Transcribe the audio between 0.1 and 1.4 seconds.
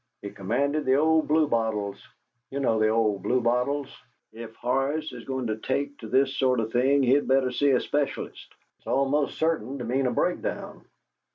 He commanded the old